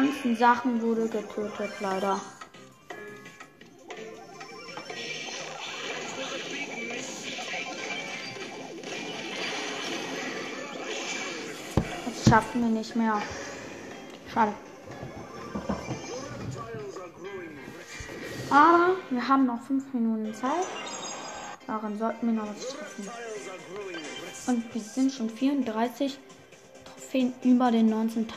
ganzen 0.00 0.36
Sachen 0.36 0.80
wurde 0.80 1.08
getötet, 1.08 1.72
leider. 1.80 2.20
Das 12.04 12.30
schaffen 12.30 12.60
wir 12.60 12.68
nicht 12.68 12.94
mehr. 12.94 13.20
Schade. 14.32 14.52
Aber 18.50 18.96
wir 19.10 19.28
haben 19.28 19.46
noch 19.46 19.60
fünf 19.62 19.92
Minuten 19.92 20.32
Zeit. 20.32 20.66
Daran 21.66 21.98
sollten 21.98 22.26
wir 22.26 22.34
noch 22.34 22.48
was 22.48 22.70
schaffen. 22.70 23.10
Und 24.46 24.74
wir 24.74 24.80
sind 24.80 25.12
schon 25.12 25.28
34 25.28 26.18
Trophäen 26.84 27.34
über 27.42 27.72
den 27.72 27.92
19.000. 27.92 28.28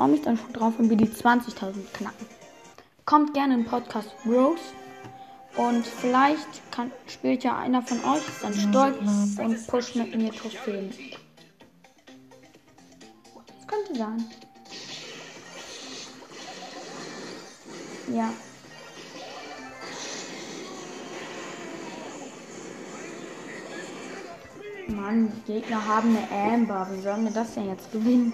Ich 0.00 0.02
freue 0.02 0.12
mich 0.12 0.22
dann 0.22 0.38
schon 0.38 0.52
drauf, 0.54 0.72
wenn 0.78 0.88
wir 0.88 0.96
die 0.96 1.08
20.000 1.08 1.74
knacken. 1.92 2.26
Kommt 3.04 3.34
gerne 3.34 3.52
in 3.52 3.66
Podcast 3.66 4.08
Rose. 4.24 4.62
Und 5.58 5.86
vielleicht 5.86 6.70
kann, 6.70 6.90
spielt 7.06 7.44
ja 7.44 7.58
einer 7.58 7.82
von 7.82 7.98
euch 7.98 8.22
dann 8.40 8.54
stolz 8.54 8.96
und 9.36 9.66
pusht 9.66 9.96
mit 9.96 10.16
mir 10.16 10.32
Trophäen. 10.32 10.90
Das 13.46 13.66
könnte 13.66 13.94
sein. 13.94 14.24
Ja. 18.10 18.32
Mann, 24.88 25.30
die 25.46 25.52
Gegner 25.52 25.86
haben 25.86 26.16
eine 26.16 26.54
Amber. 26.54 26.88
Wie 26.90 27.02
sollen 27.02 27.24
wir 27.24 27.32
das 27.32 27.52
denn 27.52 27.68
jetzt 27.68 27.92
gewinnen? 27.92 28.32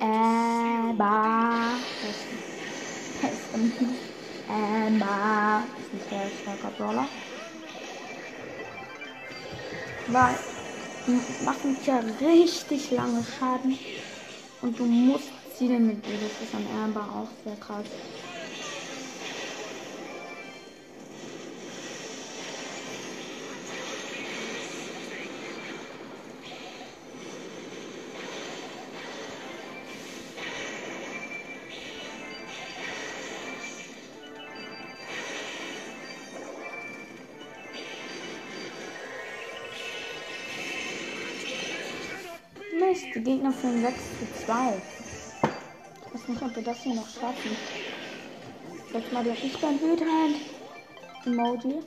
Amber. 0.00 1.74
Das 3.22 3.30
ist 3.32 3.54
ein 3.54 3.72
Amber. 4.48 5.62
Das 5.76 5.86
ist 5.86 5.92
ein 5.92 6.00
sehr 6.10 6.30
starker 6.42 6.70
Brawler. 6.76 7.08
Weil 10.08 10.34
die 11.06 11.44
machen 11.44 11.76
ja 11.84 12.00
richtig 12.20 12.90
lange 12.90 13.24
Schaden. 13.24 13.78
Und 14.60 14.78
du 14.78 14.84
musst 14.84 15.30
zielen 15.56 15.86
mit 15.86 16.06
dir. 16.06 16.14
Das 16.14 16.48
ist 16.48 16.54
an 16.54 16.66
Amber 16.84 17.00
auch 17.00 17.28
sehr 17.44 17.56
krass. 17.56 17.86
Mist, 43.02 43.14
die 43.14 43.20
Gegner 43.22 43.52
führen 43.52 43.82
6 43.82 43.96
zu 44.18 44.44
2. 44.46 44.82
Ich 46.06 46.14
weiß 46.14 46.28
nicht, 46.28 46.42
ob 46.42 46.56
wir 46.56 46.62
das 46.62 46.82
hier 46.82 46.94
noch 46.94 47.08
schaffen. 47.08 47.56
Jetzt 48.92 49.12
mal 49.12 49.24
der 49.24 49.34
Richtern 49.34 49.80
Wildhand. 49.80 50.36
Emoji. 51.24 51.82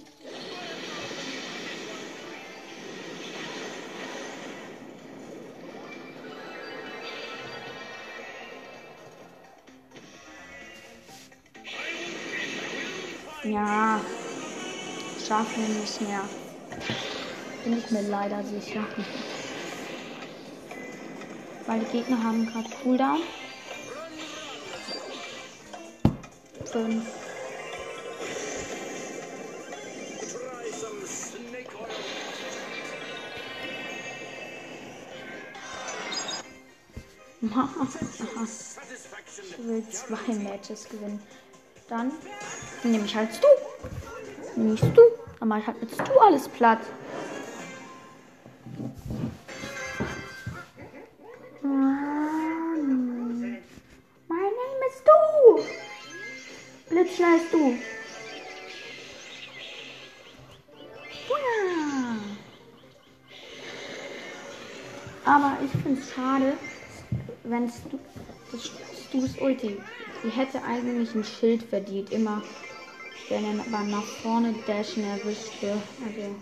Ja, 13.44 14.02
schaffen 15.26 15.68
wir 15.68 15.82
nicht 15.82 16.02
mehr. 16.02 16.22
Bin 17.64 17.78
ich 17.78 17.92
mir 17.92 18.02
leider 18.02 18.44
sicher. 18.44 18.86
Weil 21.68 21.80
die 21.80 21.98
Gegner 21.98 22.24
haben 22.24 22.46
gerade 22.46 22.70
Cooldown. 22.84 23.22
5. 26.76 27.04
Try 30.20 30.72
some 30.72 31.06
snake 31.06 31.74
oil. 31.80 32.06
Satisfaction. 38.46 39.46
Ich 39.50 39.58
will 39.68 39.90
zwei 39.90 40.34
Matches 40.34 40.90
gewinnen. 40.90 41.22
Dann 41.88 42.12
nehme 42.84 43.06
ich 43.06 43.16
halt. 43.16 43.30
Nehme 44.56 44.74
ich 44.74 44.82
du. 44.82 45.02
Dann 45.40 45.48
mache 45.48 45.62
ich 45.62 45.68
halt 45.68 45.82
mit 45.82 45.92
du 45.98 46.20
alles 46.20 46.48
platt. 46.50 46.80
Wenn 67.56 67.70
Stu, 67.70 67.98
das 68.52 68.66
Stu's 68.66 69.38
Ulti, 69.38 69.82
die 70.22 70.30
hätte 70.30 70.64
eigentlich 70.64 71.16
ein 71.16 71.24
Schild 71.24 71.64
verdient, 71.64 72.12
immer 72.12 72.44
wenn 73.30 73.46
er 73.46 73.54
nach 73.84 74.06
vorne 74.22 74.54
dashen 74.66 75.04
erwischte. 75.04 75.82
Also. 76.04 76.36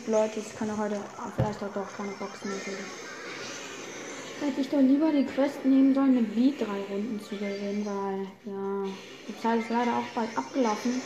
Entschuldigt 0.00 0.08
Leute, 0.08 0.40
ich 0.40 0.56
kann 0.56 0.68
ja 0.68 0.76
heute 0.78 0.96
vielleicht 1.36 1.62
auch 1.62 1.74
doch 1.74 1.96
keine 1.96 2.12
Boxen 2.12 2.48
mehr 2.48 2.58
geben. 2.64 2.84
Hätte 4.40 4.60
ich 4.60 4.68
doch 4.70 4.80
lieber 4.80 5.12
die 5.12 5.24
Quest 5.24 5.64
nehmen 5.64 5.94
sollen, 5.94 6.14
mit 6.14 6.34
B 6.34 6.52
drei 6.56 6.80
Runden 6.90 7.20
zu 7.20 7.36
gewinnen, 7.36 7.84
weil 7.84 8.26
ja, 8.46 8.88
die 9.28 9.38
Zeit 9.42 9.60
ist 9.60 9.68
leider 9.68 9.98
auch 9.98 10.14
bald 10.14 10.36
abgelaufen. 10.38 11.02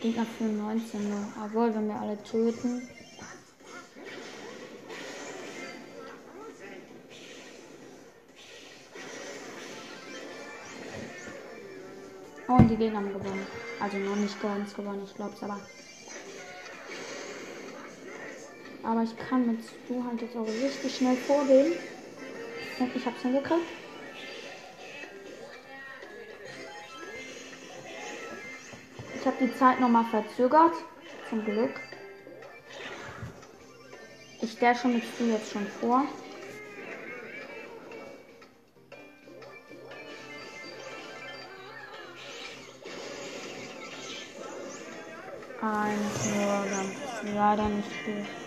Gegner 0.00 0.26
für 0.26 0.44
19 0.44 1.08
noch. 1.08 1.46
Obwohl, 1.46 1.74
wenn 1.74 1.88
wir 1.88 1.96
alle 1.96 2.22
töten. 2.24 2.82
Oh, 12.48 12.52
und 12.52 12.68
die 12.68 12.76
Gegner 12.76 12.98
haben 12.98 13.12
gewonnen. 13.12 13.46
Also 13.80 13.96
noch 13.98 14.16
nicht 14.16 14.40
ganz 14.42 14.74
gewonnen, 14.74 15.02
ich 15.04 15.14
glaube 15.14 15.32
es 15.34 15.42
aber. 15.42 15.58
Aber 18.86 19.02
ich 19.02 19.16
kann 19.16 19.48
mit 19.48 19.58
Stu 19.64 20.04
halt 20.04 20.20
jetzt 20.22 20.36
auch 20.36 20.46
richtig 20.46 20.96
schnell 20.96 21.16
vorgehen. 21.16 21.72
Und 22.78 22.94
ich 22.94 23.04
hab's 23.04 23.20
hingekriegt. 23.20 23.66
Ich 29.18 29.26
habe 29.26 29.36
die 29.40 29.52
Zeit 29.56 29.80
nochmal 29.80 30.04
verzögert. 30.04 30.74
Zum 31.28 31.44
Glück. 31.44 31.80
Ich 34.40 34.52
stelle 34.52 34.76
schon 34.76 34.94
mit 34.94 35.02
Stu 35.02 35.24
jetzt 35.24 35.50
schon 35.50 35.66
vor. 35.66 36.04
Eins 45.60 46.26
nur, 46.36 46.66
dann 46.70 47.34
leider 47.34 47.68
nicht 47.68 48.45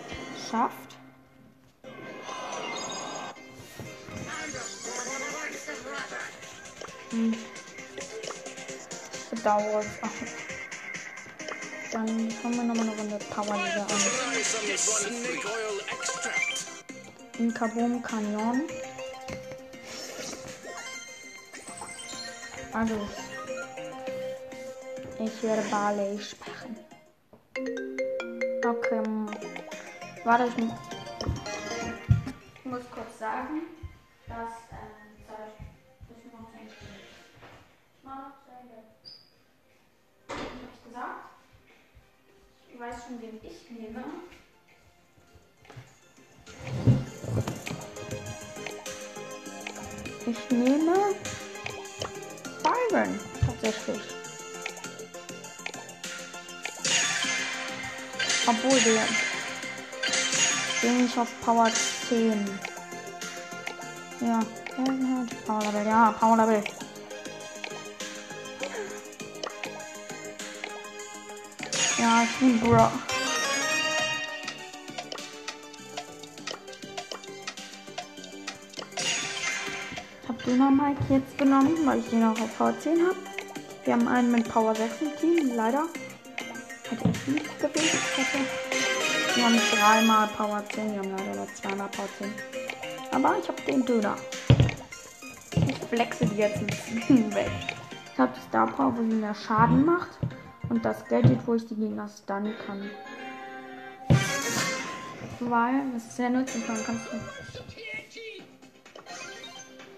geschafft. 0.49 0.97
Hm. 7.11 7.35
Bedauert. 9.31 9.85
Dann 11.91 12.07
kommen 12.41 12.55
wir 12.55 12.63
nochmal 12.63 12.89
eine 12.89 12.97
Runde 12.97 13.19
Power 13.29 13.57
Liga 13.57 13.81
an. 13.81 14.01
In 17.37 17.53
Kaboom 17.53 18.01
Canyon. 18.01 18.63
Also. 22.73 23.07
Ich 25.19 25.43
werde 25.43 25.61
Barley 25.69 26.19
sprechen. 26.19 26.77
Okay. 28.65 29.38
Warte, 30.29 30.45
ich 30.45 30.57
mu- 30.57 30.71
ich 32.55 32.65
muss 32.65 32.83
kurz 32.91 33.17
sagen, 33.17 33.61
dass. 34.27 34.53
Ähm, 34.69 35.17
sorry, 35.25 35.49
ich 36.07 36.31
muss 36.31 36.33
noch 36.33 36.49
spielen. 36.69 37.01
Ich 37.97 38.03
mach 38.03 38.15
noch 38.15 38.23
hab 40.29 40.37
ich 40.71 40.83
gesagt? 40.83 41.29
Ich 42.71 42.79
weiß 42.79 43.05
schon, 43.07 43.19
wen 43.23 43.39
ich 43.41 43.71
nehme. 43.71 44.03
Ich 50.27 50.51
nehme 50.51 51.15
Byron 52.61 53.19
tatsächlich. 53.47 54.01
Obwohl 58.45 58.79
der 58.81 59.28
bin 60.81 61.05
ich 61.05 61.17
auf 61.17 61.27
Power 61.41 61.69
10. 62.07 62.45
Ja, 64.21 64.39
Power 65.45 65.63
Level, 65.63 65.87
ja, 65.87 66.11
Power 66.19 66.37
Level. 66.37 66.63
Ja, 71.97 72.23
ich 72.23 72.39
bin 72.39 72.59
Bro. 72.59 72.87
Ich 80.21 80.29
habe 80.29 80.43
Dynamite 80.45 81.01
jetzt 81.09 81.37
genommen, 81.37 81.77
weil 81.85 81.99
ich 81.99 82.09
den 82.09 82.23
auch 82.23 82.39
auf 82.39 82.57
Power 82.57 82.73
10 82.79 82.99
habe. 83.05 83.17
Wir 83.83 83.93
haben 83.93 84.07
einen 84.07 84.31
mit 84.31 84.47
Power 84.49 84.75
6 84.75 85.01
im 85.01 85.17
Team, 85.17 85.55
leider. 85.55 85.85
Hätte 86.89 87.09
ich 87.09 87.27
nicht 87.27 87.59
gewählt. 87.59 87.99
Hätte. 88.15 88.58
Wir 89.39 89.45
haben 89.45 89.61
dreimal 89.71 90.27
Power 90.27 90.61
10, 90.67 90.91
wir 90.91 90.99
haben 90.99 91.11
leider 91.11 91.35
nur 91.37 91.47
zweimal 91.53 91.87
Power 91.87 92.09
10. 92.17 92.29
Aber 93.13 93.37
ich 93.41 93.47
habe 93.47 93.61
den 93.61 93.85
Döner. 93.85 94.17
Ich 95.65 95.77
flexe 95.77 96.25
die 96.25 96.35
jetzt 96.35 96.61
weg. 97.33 97.49
Ich 98.11 98.19
habe 98.19 98.33
die 98.35 98.41
Star 98.41 98.67
Power, 98.67 98.97
wo 98.97 99.01
sie 99.01 99.15
mehr 99.15 99.33
Schaden 99.33 99.85
macht. 99.85 100.09
Und 100.67 100.83
das 100.83 101.05
Gadget, 101.05 101.47
wo 101.47 101.55
ich 101.55 101.65
die 101.65 101.75
Gegner 101.75 102.09
stunnen 102.09 102.53
kann. 102.67 102.89
Weil, 105.39 105.89
das 105.93 106.03
ist 106.03 106.17
sehr 106.17 106.29
nützlich, 106.29 106.67
dann 106.67 106.83
kannst 106.85 107.05
du. 107.05 107.17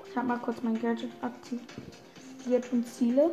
Ich 0.08 0.18
habe 0.18 0.28
mal 0.28 0.38
kurz 0.38 0.62
mein 0.62 0.80
Gadget 0.80 1.10
aktiviert 1.24 2.72
und 2.72 2.88
Ziele. 2.88 3.32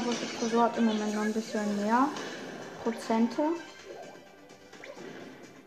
Gegnerische 0.00 0.38
Tresor 0.38 0.64
hat 0.64 0.78
im 0.78 0.86
Moment 0.86 1.14
noch 1.14 1.22
ein 1.22 1.32
bisschen 1.32 1.84
mehr 1.84 2.08
Prozente 2.82 3.42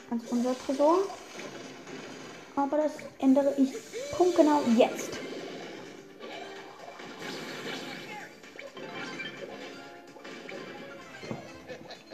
als 0.09 0.23
unser 0.31 0.57
Tresor. 0.57 0.99
Aber 2.55 2.77
das 2.77 2.93
ändere 3.19 3.53
ich 3.57 3.73
punktgenau 4.11 4.61
jetzt. 4.75 5.19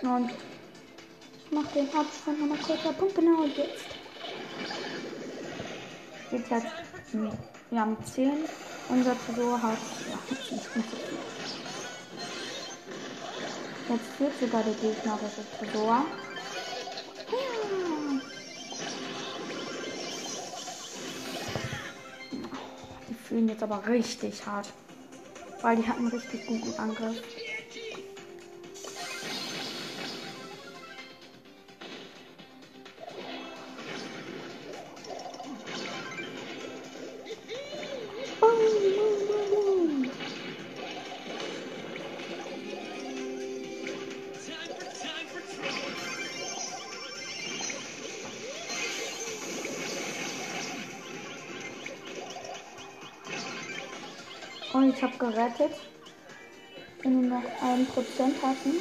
Und 0.01 0.31
ich 1.45 1.51
mache 1.51 1.73
den 1.73 1.87
Abstand 1.87 2.39
nochmal 2.39 2.57
kurzer 2.57 2.93
punktgenau 2.93 3.45
jetzt. 3.45 3.85
Jetzt, 6.31 6.51
nee, 7.13 7.31
wir 7.69 7.79
haben 7.79 7.97
10. 8.03 8.31
Unser 8.89 9.15
Tresor 9.25 9.61
hat, 9.61 9.77
ja, 10.09 10.19
jetzt 13.89 14.07
führt 14.17 14.39
sogar 14.39 14.63
der 14.63 14.73
gegnerische 14.73 15.43
Tresor. 15.57 16.05
Die 23.09 23.13
fühlen 23.13 23.49
jetzt 23.49 23.63
aber 23.63 23.85
richtig 23.87 24.45
hart. 24.45 24.67
Weil 25.61 25.77
die 25.77 25.87
hatten 25.87 26.07
richtig 26.07 26.45
guten 26.45 26.73
Angriff. 26.79 27.21
Und 54.79 54.95
ich 54.95 55.03
habe 55.03 55.17
gerettet. 55.17 55.73
Wenn 57.03 57.21
wir 57.21 57.29
noch 57.31 57.43
ein 57.61 57.85
Prozent 57.87 58.41
hatten. 58.41 58.75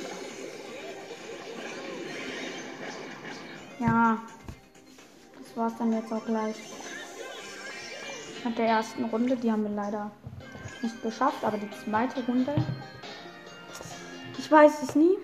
Ja. 3.81 4.23
Das 5.37 5.57
war's 5.57 5.73
dann 5.77 5.93
jetzt 5.93 6.13
auch 6.13 6.25
gleich. 6.25 6.55
Mit 8.45 8.59
der 8.59 8.67
ersten 8.67 9.07
Runde, 9.07 9.35
die 9.35 9.51
haben 9.51 9.65
wir 9.65 9.71
leider 9.71 10.13
nicht 10.83 11.03
geschafft, 11.03 11.43
aber 11.43 11.59
die 11.59 11.71
zweite 11.85 12.25
Runde. 12.27 12.55
Ich 14.39 14.49
weiß 14.49 14.85
es 14.85 14.95
nie. 14.95 15.17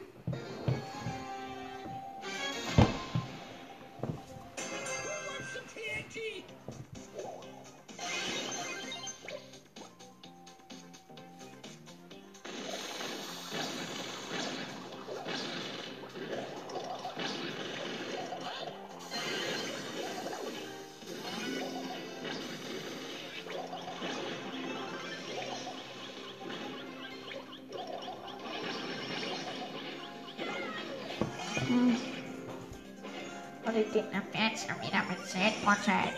10%. 35.65 36.13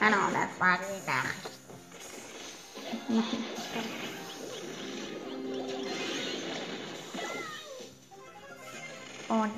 Hallo, 0.00 0.16
das 0.32 0.58
war 0.58 0.76
die 0.78 1.06
Nachricht. 1.06 1.58
Und 9.28 9.52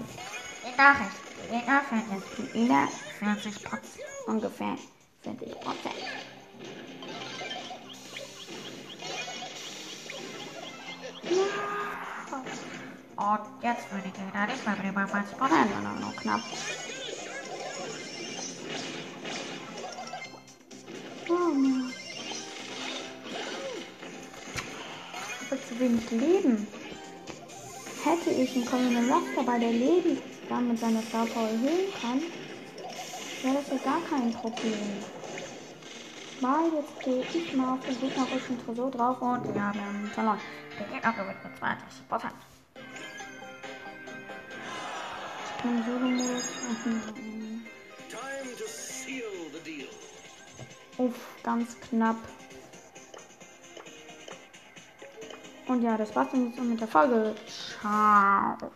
Die 0.63 0.77
Nachricht. 0.77 1.17
Die 1.51 1.61
finden 1.89 2.23
die 2.37 2.59
Ina 2.65 2.89
40%. 3.19 3.79
ungefähr 4.27 4.77
40 5.23 5.61
Prozent. 5.61 5.95
Und 13.17 13.63
jetzt 13.63 13.91
würde 13.91 14.09
ich 14.09 14.15
Gegner 14.15 14.47
nicht 14.47 14.67
mehr 14.67 14.77
mit 14.77 14.87
über 14.87 15.03
20%. 15.03 15.25
Nein, 15.41 15.69
nein, 15.71 15.83
nein, 15.83 16.01
noch 16.01 16.17
knapp. 16.17 16.41
Ich 25.81 25.87
wenig 25.87 26.11
Leben. 26.11 26.67
Hätte 28.05 28.31
ich 28.31 28.55
einen 28.55 28.67
kommenden 28.67 29.09
Loch 29.09 29.23
dabei, 29.35 29.59
der 29.59 29.73
Leben 29.73 30.19
dann 30.49 30.69
mit 30.69 30.79
seiner 30.79 31.01
Star 31.01 31.25
Power 31.25 31.49
erhöhen 31.49 31.91
kann, 31.99 32.21
wäre 33.43 33.55
das 33.55 33.69
ja 33.71 33.79
gar 33.79 34.01
kein 34.03 34.31
Problem. 34.31 34.75
Mal, 36.41 36.65
jetzt 36.75 37.01
gehe 37.03 37.23
ich 37.23 37.55
mal 37.55 37.75
auf 37.75 37.81
den 37.87 37.99
gegnerischen 37.99 38.63
Tresor 38.63 38.91
drauf 38.91 39.23
und 39.23 39.47
ja, 39.57 39.73
wir 39.73 39.83
haben 39.83 40.11
verloren. 40.13 40.41
Der 40.79 40.87
Gegner 40.87 41.13
gewinnt 41.13 41.45
mit 41.45 41.53
20%. 41.63 42.31
Im 45.65 45.85
Solo-Modus. 45.85 46.45
Time 48.11 48.57
to 48.59 48.67
seal 48.67 49.23
the 49.53 49.61
deal. 49.65 49.89
Uff, 50.99 51.17
ganz 51.43 51.81
knapp. 51.81 52.17
Und 55.71 55.83
ja, 55.83 55.97
das 55.97 56.17
war's 56.17 56.27
dann 56.33 56.47
jetzt 56.47 56.61
mit 56.61 56.81
der 56.81 56.89
Folge. 56.89 57.33
Ciao. 57.47 58.73